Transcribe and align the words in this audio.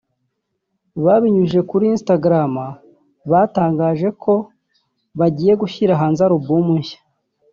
Babinyujije 1.05 1.61
kuri 1.69 1.85
Instagram 1.95 2.53
batangaje 3.31 4.07
ko 4.23 4.33
bagiye 5.19 5.53
gushyira 5.61 5.99
hanze 6.01 6.21
album 6.27 6.65
nshya 6.81 6.99